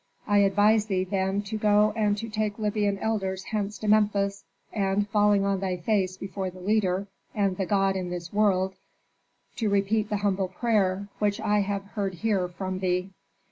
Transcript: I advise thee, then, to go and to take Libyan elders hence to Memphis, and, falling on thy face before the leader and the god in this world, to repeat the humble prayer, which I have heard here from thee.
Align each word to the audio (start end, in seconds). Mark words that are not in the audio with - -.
I 0.25 0.39
advise 0.39 0.87
thee, 0.87 1.03
then, 1.03 1.43
to 1.43 1.59
go 1.59 1.93
and 1.95 2.17
to 2.17 2.27
take 2.27 2.57
Libyan 2.57 2.97
elders 2.97 3.43
hence 3.51 3.77
to 3.77 3.87
Memphis, 3.87 4.43
and, 4.73 5.07
falling 5.07 5.45
on 5.45 5.59
thy 5.59 5.77
face 5.77 6.17
before 6.17 6.49
the 6.49 6.59
leader 6.59 7.05
and 7.35 7.55
the 7.55 7.67
god 7.67 7.95
in 7.95 8.09
this 8.09 8.33
world, 8.33 8.73
to 9.57 9.69
repeat 9.69 10.09
the 10.09 10.17
humble 10.25 10.47
prayer, 10.47 11.07
which 11.19 11.39
I 11.39 11.59
have 11.59 11.83
heard 11.89 12.15
here 12.15 12.47
from 12.47 12.79
thee. 12.79 13.11